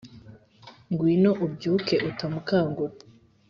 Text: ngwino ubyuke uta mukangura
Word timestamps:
ngwino 0.91 1.31
ubyuke 1.45 1.95
uta 2.09 2.25
mukangura 2.33 2.93